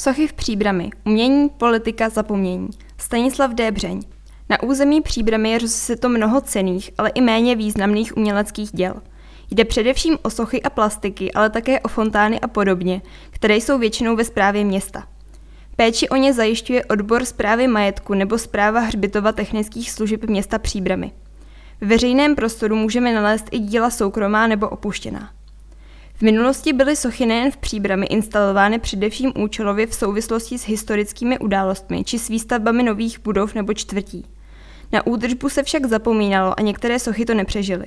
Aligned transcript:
Sochy 0.00 0.26
v 0.26 0.32
Příbrami. 0.32 0.90
Umění, 1.04 1.48
politika, 1.48 2.08
zapomnění. 2.08 2.68
Stanislav 2.98 3.50
Débřeň. 3.50 4.02
Na 4.48 4.62
území 4.62 5.00
Příbramy 5.00 5.50
je 5.50 5.96
to 5.96 6.08
mnoho 6.08 6.40
cených, 6.40 6.90
ale 6.98 7.10
i 7.10 7.20
méně 7.20 7.56
významných 7.56 8.16
uměleckých 8.16 8.70
děl. 8.72 8.94
Jde 9.50 9.64
především 9.64 10.18
o 10.22 10.30
sochy 10.30 10.62
a 10.62 10.70
plastiky, 10.70 11.32
ale 11.32 11.50
také 11.50 11.80
o 11.80 11.88
fontány 11.88 12.40
a 12.40 12.48
podobně, 12.48 13.02
které 13.30 13.56
jsou 13.56 13.78
většinou 13.78 14.16
ve 14.16 14.24
správě 14.24 14.64
města. 14.64 15.06
Péči 15.76 16.08
o 16.08 16.16
ně 16.16 16.32
zajišťuje 16.32 16.84
odbor 16.84 17.24
zprávy 17.24 17.66
majetku 17.66 18.14
nebo 18.14 18.38
zpráva 18.38 18.80
hřbitova 18.80 19.32
technických 19.32 19.90
služeb 19.90 20.24
města 20.24 20.58
Příbramy. 20.58 21.12
V 21.80 21.86
veřejném 21.86 22.34
prostoru 22.34 22.76
můžeme 22.76 23.14
nalézt 23.14 23.46
i 23.50 23.58
díla 23.58 23.90
soukromá 23.90 24.46
nebo 24.46 24.68
opuštěná. 24.68 25.30
V 26.20 26.22
minulosti 26.22 26.72
byly 26.72 26.96
sochy 26.96 27.26
nejen 27.26 27.50
v 27.50 27.56
příbrami 27.56 28.06
instalovány 28.06 28.78
především 28.78 29.32
účelově 29.38 29.86
v 29.86 29.94
souvislosti 29.94 30.58
s 30.58 30.66
historickými 30.66 31.38
událostmi 31.38 32.04
či 32.04 32.18
s 32.18 32.28
výstavbami 32.28 32.82
nových 32.82 33.20
budov 33.20 33.54
nebo 33.54 33.74
čtvrtí. 33.74 34.26
Na 34.92 35.06
údržbu 35.06 35.48
se 35.48 35.62
však 35.62 35.86
zapomínalo 35.86 36.58
a 36.58 36.62
některé 36.62 36.98
sochy 36.98 37.24
to 37.24 37.34
nepřežily. 37.34 37.86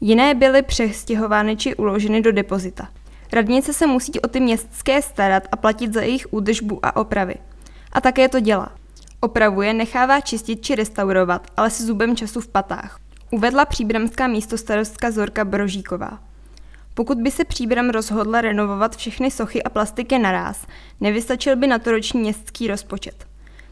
Jiné 0.00 0.34
byly 0.34 0.62
přestěhovány 0.62 1.56
či 1.56 1.74
uloženy 1.74 2.20
do 2.20 2.32
depozita. 2.32 2.88
Radnice 3.32 3.72
se 3.72 3.86
musí 3.86 4.20
o 4.20 4.28
ty 4.28 4.40
městské 4.40 5.02
starat 5.02 5.42
a 5.52 5.56
platit 5.56 5.94
za 5.94 6.00
jejich 6.00 6.26
údržbu 6.30 6.78
a 6.82 6.96
opravy. 6.96 7.34
A 7.92 8.00
také 8.00 8.28
to 8.28 8.40
dělá. 8.40 8.72
Opravuje, 9.20 9.72
nechává 9.72 10.20
čistit 10.20 10.64
či 10.64 10.74
restaurovat, 10.74 11.46
ale 11.56 11.70
se 11.70 11.86
zubem 11.86 12.16
času 12.16 12.40
v 12.40 12.48
patách. 12.48 12.98
Uvedla 13.30 13.64
příbramská 13.64 14.26
místostarostka 14.26 15.10
Zorka 15.10 15.44
Brožíková. 15.44 16.31
Pokud 16.94 17.18
by 17.18 17.30
se 17.30 17.44
Příbram 17.44 17.90
rozhodla 17.90 18.40
renovovat 18.40 18.96
všechny 18.96 19.30
sochy 19.30 19.62
a 19.62 19.70
plastiky 19.70 20.18
naraz, 20.18 20.66
nevystačil 21.00 21.56
by 21.56 21.66
na 21.66 21.78
to 21.78 21.90
roční 21.90 22.20
městský 22.20 22.68
rozpočet. 22.68 23.26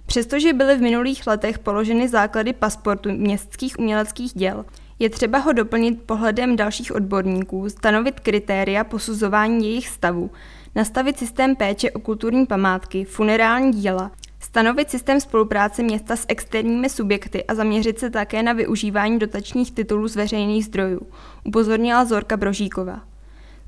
Přestože 0.06 0.52
byly 0.52 0.76
v 0.76 0.82
minulých 0.82 1.26
letech 1.26 1.58
položeny 1.58 2.08
základy 2.08 2.52
pasportu 2.52 3.10
městských 3.12 3.78
uměleckých 3.78 4.32
děl, 4.32 4.64
je 4.98 5.10
třeba 5.10 5.38
ho 5.38 5.52
doplnit 5.52 6.02
pohledem 6.02 6.56
dalších 6.56 6.94
odborníků, 6.94 7.68
stanovit 7.68 8.20
kritéria 8.20 8.84
posuzování 8.84 9.66
jejich 9.66 9.88
stavu, 9.88 10.30
nastavit 10.74 11.18
systém 11.18 11.56
péče 11.56 11.90
o 11.90 11.98
kulturní 11.98 12.46
památky, 12.46 13.04
funerální 13.04 13.72
díla, 13.72 14.10
stanovit 14.40 14.90
systém 14.90 15.20
spolupráce 15.20 15.82
města 15.82 16.16
s 16.16 16.24
externími 16.28 16.88
subjekty 16.88 17.44
a 17.44 17.54
zaměřit 17.54 17.98
se 17.98 18.10
také 18.10 18.42
na 18.42 18.52
využívání 18.52 19.18
dotačních 19.18 19.72
titulů 19.72 20.08
z 20.08 20.16
veřejných 20.16 20.64
zdrojů, 20.64 21.00
upozornila 21.44 22.04
Zorka 22.04 22.36
Brožíková. 22.36 23.09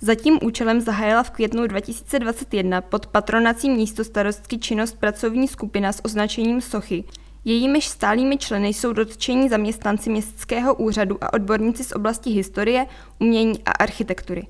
Za 0.04 0.14
tím 0.14 0.38
účelem 0.42 0.80
zahájila 0.80 1.22
v 1.22 1.30
květnu 1.30 1.66
2021 1.66 2.80
pod 2.80 3.06
patronací 3.06 3.70
místo 3.70 4.04
starostky 4.04 4.58
činnost 4.58 4.98
pracovní 4.98 5.48
skupina 5.48 5.92
s 5.92 6.04
označením 6.04 6.60
Sochy. 6.60 7.04
Jejímiž 7.44 7.88
stálými 7.88 8.36
členy 8.36 8.68
jsou 8.68 8.92
dotčení 8.92 9.48
zaměstnanci 9.48 10.10
městského 10.10 10.74
úřadu 10.74 11.24
a 11.24 11.32
odborníci 11.32 11.84
z 11.84 11.92
oblasti 11.92 12.30
historie, 12.30 12.86
umění 13.20 13.62
a 13.64 13.70
architektury. 13.70 14.46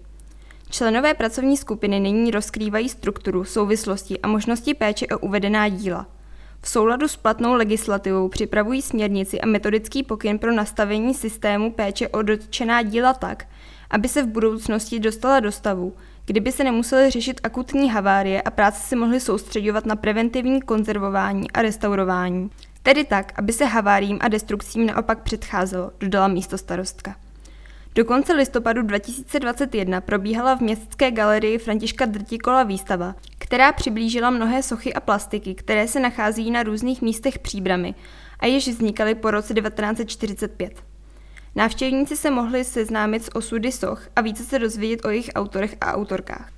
Členové 0.71 1.15
pracovní 1.15 1.57
skupiny 1.57 2.01
nyní 2.01 2.31
rozkrývají 2.31 2.89
strukturu, 2.89 3.45
souvislosti 3.45 4.21
a 4.21 4.29
možnosti 4.29 4.75
péče 4.75 5.07
o 5.07 5.19
uvedená 5.19 5.69
díla. 5.69 6.07
V 6.61 6.69
souladu 6.69 7.09
s 7.09 7.17
platnou 7.17 7.55
legislativou 7.55 8.29
připravují 8.29 8.83
směrnici 8.83 9.41
a 9.41 9.47
metodický 9.47 10.03
pokyn 10.03 10.39
pro 10.39 10.53
nastavení 10.53 11.15
systému 11.15 11.73
péče 11.73 12.09
o 12.09 12.23
dotčená 12.23 12.83
díla 12.83 13.13
tak, 13.13 13.47
aby 13.93 14.09
se 14.09 14.23
v 14.23 14.27
budoucnosti 14.27 15.01
dostala 15.01 15.41
do 15.41 15.53
stavu, 15.53 15.97
kdyby 16.27 16.53
se 16.53 16.65
nemuseli 16.65 17.11
řešit 17.11 17.41
akutní 17.43 17.91
havárie 17.91 18.43
a 18.43 18.51
práce 18.51 18.89
se 18.89 18.97
mohly 18.97 19.21
soustředovat 19.21 19.87
na 19.87 19.97
preventivní 19.97 20.63
konzervování 20.63 21.51
a 21.51 21.63
restaurování. 21.63 22.51
Tedy 22.83 23.05
tak, 23.05 23.33
aby 23.37 23.53
se 23.53 23.65
haváriím 23.65 24.19
a 24.21 24.29
destrukcím 24.29 24.87
naopak 24.87 25.23
předcházelo, 25.23 25.91
dodala 26.01 26.29
místo 26.29 26.59
starostka. 26.59 27.17
Do 27.95 28.05
konce 28.05 28.33
listopadu 28.33 28.83
2021 28.83 30.01
probíhala 30.01 30.57
v 30.57 30.61
městské 30.61 31.11
galerii 31.11 31.59
Františka 31.59 32.07
Drtikola 32.07 32.63
výstava, 32.63 33.15
která 33.39 33.73
přiblížila 33.73 34.31
mnohé 34.31 34.63
sochy 34.63 34.95
a 34.95 35.01
plastiky, 35.01 35.55
které 35.55 35.89
se 35.89 36.01
nachází 36.01 36.51
na 36.51 36.63
různých 36.63 37.03
místech 37.03 37.39
příbramy 37.39 37.95
a 38.41 38.47
jež 38.47 38.69
vznikaly 38.69 39.15
po 39.15 39.31
roce 39.31 39.55
1945. 39.55 40.92
Návštěvníci 41.55 42.17
se 42.17 42.31
mohli 42.31 42.65
seznámit 42.65 43.25
s 43.25 43.37
osudy 43.37 43.73
soch 43.73 44.09
a 44.17 44.21
více 44.21 44.45
se 44.45 44.59
dozvědět 44.59 45.05
o 45.05 45.09
jejich 45.09 45.31
autorech 45.35 45.77
a 45.81 45.93
autorkách. 45.93 46.51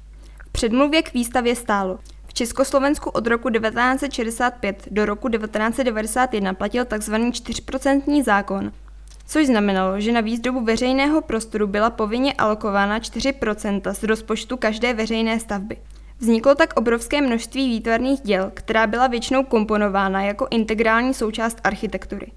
V 0.48 0.52
předmluvě 0.52 1.02
k 1.02 1.14
výstavě 1.14 1.56
stálo. 1.56 1.98
V 2.26 2.34
Československu 2.34 3.10
od 3.10 3.26
roku 3.26 3.50
1965 3.50 4.88
do 4.90 5.04
roku 5.04 5.28
1991 5.28 6.54
platil 6.54 6.84
tzv. 6.84 7.14
4% 7.14 8.24
zákon, 8.24 8.72
což 9.26 9.46
znamenalo, 9.46 10.00
že 10.00 10.12
na 10.12 10.20
výzdobu 10.20 10.64
veřejného 10.64 11.20
prostoru 11.20 11.66
byla 11.66 11.90
povinně 11.90 12.32
alokována 12.32 12.98
4% 12.98 13.94
z 13.94 14.02
rozpočtu 14.02 14.56
každé 14.56 14.94
veřejné 14.94 15.40
stavby. 15.40 15.76
Vzniklo 16.18 16.54
tak 16.54 16.72
obrovské 16.76 17.20
množství 17.20 17.68
výtvarných 17.68 18.20
děl, 18.20 18.50
která 18.54 18.86
byla 18.86 19.06
většinou 19.06 19.44
komponována 19.44 20.22
jako 20.22 20.46
integrální 20.50 21.14
součást 21.14 21.58
architektury. 21.64 22.32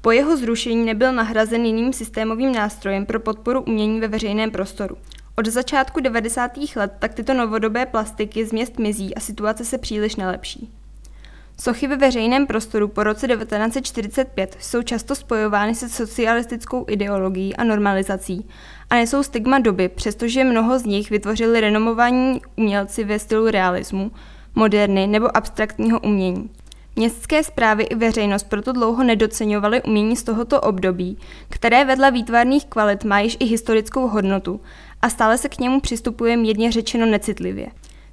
Po 0.00 0.10
jeho 0.10 0.36
zrušení 0.36 0.84
nebyl 0.84 1.12
nahrazen 1.12 1.64
jiným 1.64 1.92
systémovým 1.92 2.52
nástrojem 2.52 3.06
pro 3.06 3.20
podporu 3.20 3.62
umění 3.62 4.00
ve 4.00 4.08
veřejném 4.08 4.50
prostoru. 4.50 4.96
Od 5.36 5.46
začátku 5.46 6.00
90. 6.00 6.52
let 6.76 6.92
tak 6.98 7.14
tyto 7.14 7.34
novodobé 7.34 7.86
plastiky 7.86 8.46
z 8.46 8.52
měst 8.52 8.78
mizí 8.78 9.14
a 9.14 9.20
situace 9.20 9.64
se 9.64 9.78
příliš 9.78 10.16
nelepší. 10.16 10.70
Sochy 11.60 11.86
ve 11.86 11.96
veřejném 11.96 12.46
prostoru 12.46 12.88
po 12.88 13.02
roce 13.02 13.28
1945 13.28 14.56
jsou 14.60 14.82
často 14.82 15.14
spojovány 15.14 15.74
se 15.74 15.88
socialistickou 15.88 16.84
ideologií 16.88 17.56
a 17.56 17.64
normalizací 17.64 18.48
a 18.90 18.94
nesou 18.94 19.22
stigma 19.22 19.58
doby, 19.58 19.88
přestože 19.88 20.44
mnoho 20.44 20.78
z 20.78 20.84
nich 20.84 21.10
vytvořili 21.10 21.60
renomovaní 21.60 22.40
umělci 22.56 23.04
ve 23.04 23.18
stylu 23.18 23.50
realismu, 23.50 24.10
moderny 24.54 25.06
nebo 25.06 25.36
abstraktního 25.36 26.00
umění. 26.00 26.50
Městské 26.98 27.44
zprávy 27.44 27.82
i 27.82 27.94
veřejnost 27.94 28.42
proto 28.42 28.72
dlouho 28.72 29.04
nedoceňovaly 29.04 29.82
umění 29.82 30.16
z 30.16 30.22
tohoto 30.22 30.60
období, 30.60 31.18
které 31.48 31.84
vedle 31.84 32.10
výtvarných 32.10 32.64
kvalit 32.66 33.04
má 33.04 33.20
již 33.20 33.36
i 33.40 33.44
historickou 33.44 34.08
hodnotu 34.08 34.60
a 35.02 35.10
stále 35.10 35.38
se 35.38 35.48
k 35.48 35.58
němu 35.58 35.80
přistupuje 35.80 36.36
mírně 36.36 36.72
řečeno 36.72 37.06
necitlivě. 37.06 37.66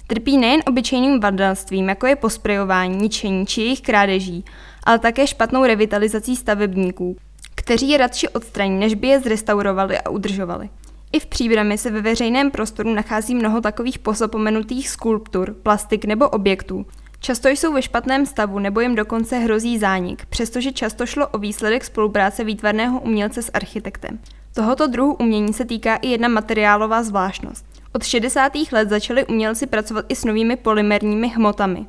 Trpí 0.06 0.36
nejen 0.36 0.60
obyčejným 0.66 1.20
vandalstvím, 1.20 1.88
jako 1.88 2.06
je 2.06 2.16
posprejování, 2.16 2.96
ničení 2.96 3.46
či 3.46 3.60
jejich 3.60 3.80
krádeží, 3.80 4.44
ale 4.84 4.98
také 4.98 5.26
špatnou 5.26 5.64
revitalizací 5.64 6.36
stavebníků, 6.36 7.16
kteří 7.54 7.88
je 7.88 7.98
radši 7.98 8.28
odstraní, 8.28 8.78
než 8.78 8.94
by 8.94 9.08
je 9.08 9.20
zrestaurovali 9.20 9.98
a 9.98 10.10
udržovali. 10.10 10.68
I 11.12 11.20
v 11.20 11.26
příbrami 11.26 11.78
se 11.78 11.90
ve 11.90 12.00
veřejném 12.00 12.50
prostoru 12.50 12.94
nachází 12.94 13.34
mnoho 13.34 13.60
takových 13.60 13.98
pozapomenutých 13.98 14.88
skulptur, 14.88 15.54
plastik 15.62 16.04
nebo 16.04 16.28
objektů, 16.28 16.86
Často 17.26 17.48
jsou 17.48 17.72
ve 17.72 17.82
špatném 17.82 18.26
stavu 18.26 18.58
nebo 18.58 18.80
jim 18.80 18.94
dokonce 18.94 19.38
hrozí 19.38 19.78
zánik, 19.78 20.26
přestože 20.26 20.72
často 20.72 21.06
šlo 21.06 21.28
o 21.28 21.38
výsledek 21.38 21.84
spolupráce 21.84 22.44
výtvarného 22.44 23.00
umělce 23.00 23.42
s 23.42 23.50
architektem. 23.54 24.18
Tohoto 24.54 24.86
druhu 24.86 25.14
umění 25.14 25.52
se 25.52 25.64
týká 25.64 25.96
i 25.96 26.08
jedna 26.08 26.28
materiálová 26.28 27.02
zvláštnost. 27.02 27.66
Od 27.92 28.04
60. 28.04 28.52
let 28.72 28.88
začali 28.88 29.26
umělci 29.26 29.66
pracovat 29.66 30.04
i 30.08 30.16
s 30.16 30.24
novými 30.24 30.56
polymerními 30.56 31.28
hmotami. 31.28 31.86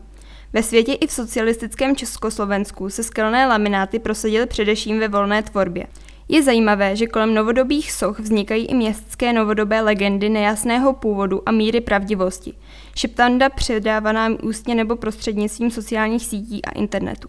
Ve 0.54 0.64
světě 0.64 0.94
i 0.94 1.08
v 1.08 1.12
socialistickém 1.12 1.96
Československu 1.96 2.90
se 2.90 3.04
skelné 3.04 3.48
lamináty 3.48 4.00
prosadily 4.00 4.46
především 4.46 5.00
ve 5.00 5.08
volné 5.08 5.44
tvorbě. 5.44 5.88
Je 6.30 6.44
zajímavé, 6.44 6.96
že 6.96 7.08
kolem 7.08 7.34
novodobých 7.34 7.92
soch 7.92 8.20
vznikají 8.20 8.66
i 8.66 8.74
městské 8.74 9.34
novodobé 9.34 9.82
legendy 9.82 10.30
nejasného 10.30 10.94
původu 10.94 11.42
a 11.46 11.52
míry 11.52 11.82
pravdivosti. 11.82 12.54
Šeptanda 12.96 13.50
předávaná 13.50 14.30
ústně 14.44 14.76
nebo 14.76 14.96
prostřednictvím 14.96 15.72
sociálních 15.72 16.26
sítí 16.26 16.66
a 16.66 16.72
internetu. 16.72 17.28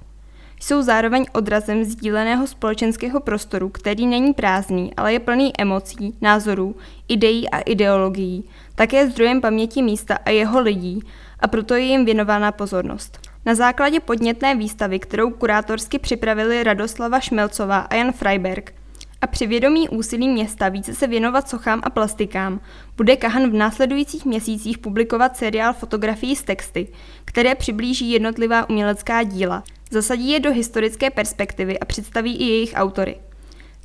Jsou 0.61 0.83
zároveň 0.83 1.27
odrazem 1.33 1.85
sdíleného 1.85 2.47
společenského 2.47 3.21
prostoru, 3.21 3.69
který 3.69 4.07
není 4.07 4.35
prázdný, 4.35 4.95
ale 4.97 5.13
je 5.13 5.21
plný 5.21 5.53
emocí, 5.59 6.15
názorů, 6.21 6.77
ideí 7.09 7.51
a 7.51 7.61
ideologií, 7.61 8.45
také 8.75 9.11
zdrojem 9.11 9.41
paměti 9.41 9.83
místa 9.83 10.19
a 10.25 10.31
jeho 10.31 10.61
lidí, 10.61 11.01
a 11.41 11.49
proto 11.49 11.75
je 11.75 11.85
jim 11.85 12.05
věnována 12.05 12.53
pozornost. 12.53 13.19
Na 13.47 13.55
základě 13.55 14.01
podnětné 14.01 14.55
výstavy, 14.55 14.99
kterou 14.99 15.31
kurátorsky 15.31 15.99
připravili 15.99 16.65
Radoslava 16.65 17.21
Šmelcová 17.21 17.79
a 17.79 17.95
Jan 17.95 18.13
Freiberg, 18.13 18.75
a 19.21 19.27
při 19.27 19.47
vědomí 19.47 19.89
úsilí 19.89 20.29
města 20.29 20.69
více 20.69 20.95
se 20.95 21.07
věnovat 21.07 21.49
sochám 21.49 21.81
a 21.83 21.91
plastikám, 21.91 22.61
bude 22.97 23.17
Kahan 23.17 23.51
v 23.51 23.55
následujících 23.55 24.25
měsících 24.25 24.79
publikovat 24.79 25.37
seriál 25.37 25.73
fotografií 25.73 26.37
s 26.37 26.43
texty, 26.43 26.89
které 27.25 27.55
přiblíží 27.55 28.11
jednotlivá 28.11 28.69
umělecká 28.71 29.23
díla, 29.23 29.63
zasadí 29.91 30.31
je 30.31 30.41
do 30.41 30.53
historické 30.53 31.11
perspektivy 31.11 31.79
a 31.79 31.85
představí 31.85 32.37
i 32.37 32.45
jejich 32.45 32.73
autory. 32.75 33.17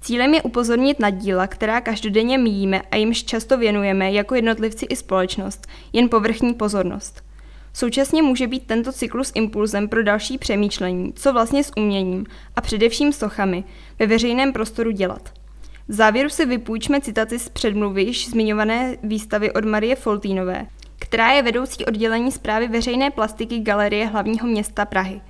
Cílem 0.01 0.33
je 0.33 0.41
upozornit 0.41 0.99
na 0.99 1.09
díla, 1.09 1.47
která 1.47 1.81
každodenně 1.81 2.37
míjíme 2.37 2.81
a 2.91 2.95
jimž 2.95 3.23
často 3.23 3.57
věnujeme 3.57 4.11
jako 4.11 4.35
jednotlivci 4.35 4.85
i 4.85 4.95
společnost, 4.95 5.67
jen 5.93 6.09
povrchní 6.09 6.53
pozornost. 6.53 7.23
Současně 7.73 8.21
může 8.21 8.47
být 8.47 8.67
tento 8.67 8.91
cyklus 8.91 9.31
impulzem 9.35 9.87
pro 9.87 10.03
další 10.03 10.37
přemýšlení, 10.37 11.13
co 11.13 11.33
vlastně 11.33 11.63
s 11.63 11.71
uměním 11.77 12.25
a 12.55 12.61
především 12.61 13.13
sochami 13.13 13.63
ve 13.99 14.07
veřejném 14.07 14.53
prostoru 14.53 14.91
dělat. 14.91 15.33
V 15.87 15.93
závěru 15.93 16.29
si 16.29 16.45
vypůjčme 16.45 17.01
citaci 17.01 17.39
z 17.39 17.49
předmluvy 17.49 18.03
již 18.03 18.29
zmiňované 18.29 18.97
výstavy 19.03 19.51
od 19.51 19.65
Marie 19.65 19.95
Foltínové, 19.95 20.67
která 20.99 21.31
je 21.31 21.41
vedoucí 21.41 21.85
oddělení 21.85 22.31
zprávy 22.31 22.67
veřejné 22.67 23.11
plastiky 23.11 23.59
Galerie 23.59 24.05
hlavního 24.05 24.47
města 24.47 24.85
Prahy. 24.85 25.21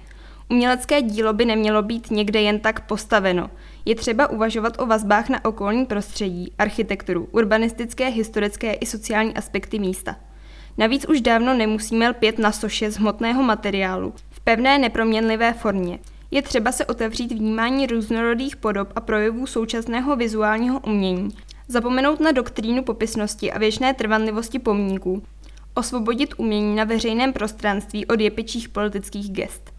Umělecké 0.50 1.02
dílo 1.02 1.34
by 1.34 1.46
nemělo 1.46 1.82
být 1.82 2.12
někde 2.12 2.42
jen 2.42 2.60
tak 2.60 2.88
postaveno. 2.88 3.50
Je 3.86 3.96
třeba 3.96 4.30
uvažovat 4.30 4.76
o 4.80 4.86
vazbách 4.86 5.30
na 5.30 5.46
okolní 5.46 5.86
prostředí, 5.86 6.54
architekturu, 6.58 7.28
urbanistické, 7.32 8.08
historické 8.08 8.74
i 8.74 8.86
sociální 8.86 9.34
aspekty 9.34 9.80
místa. 9.80 10.16
Navíc 10.78 11.06
už 11.10 11.22
dávno 11.22 11.54
nemusíme 11.54 12.10
lpět 12.10 12.40
na 12.40 12.52
soše 12.52 12.92
z 12.92 12.98
hmotného 12.98 13.44
materiálu 13.44 14.14
v 14.30 14.40
pevné 14.40 14.78
neproměnlivé 14.78 15.54
formě. 15.54 16.00
Je 16.32 16.42
třeba 16.42 16.72
se 16.72 16.86
otevřít 16.86 17.32
vnímání 17.32 17.88
různorodých 17.88 18.56
podob 18.56 18.88
a 18.96 19.02
projevů 19.02 19.48
současného 19.48 20.16
vizuálního 20.16 20.80
umění, 20.80 21.30
zapomenout 21.68 22.20
na 22.20 22.32
doktrínu 22.32 22.84
popisnosti 22.84 23.52
a 23.52 23.60
věčné 23.60 23.94
trvanlivosti 23.94 24.60
pomníků, 24.60 25.24
osvobodit 25.74 26.34
umění 26.38 26.76
na 26.76 26.84
veřejném 26.84 27.34
prostranství 27.34 28.06
od 28.06 28.20
jepičích 28.20 28.70
politických 28.70 29.32
gest. 29.32 29.73